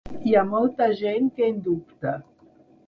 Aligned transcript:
Hi 0.29 0.31
ha 0.37 0.41
molta 0.53 0.87
gent 1.03 1.31
que 1.37 1.51
en 1.53 1.61
dubta. 1.69 2.17